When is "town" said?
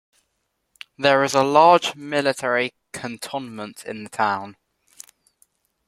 4.09-4.57